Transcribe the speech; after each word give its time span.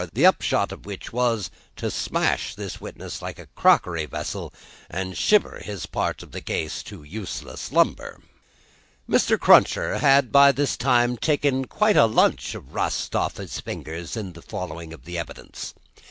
The 0.13 0.25
upshot 0.25 0.71
of 0.71 0.87
which, 0.87 1.13
was, 1.13 1.51
to 1.75 1.91
smash 1.91 2.55
this 2.55 2.81
witness 2.81 3.21
like 3.21 3.37
a 3.37 3.45
crockery 3.53 4.07
vessel, 4.07 4.51
and 4.89 5.15
shiver 5.15 5.61
his 5.63 5.85
part 5.85 6.23
of 6.23 6.31
the 6.31 6.41
case 6.41 6.81
to 6.85 7.03
useless 7.03 7.71
lumber. 7.71 8.19
Mr. 9.07 9.39
Cruncher 9.39 9.99
had 9.99 10.31
by 10.31 10.53
this 10.53 10.75
time 10.75 11.17
taken 11.17 11.65
quite 11.65 11.97
a 11.97 12.07
lunch 12.07 12.55
of 12.55 12.73
rust 12.73 13.15
off 13.15 13.37
his 13.37 13.59
fingers 13.59 14.17
in 14.17 14.33
his 14.33 14.43
following 14.43 14.91
of 14.91 15.05
the 15.05 15.19
evidence. 15.19 15.75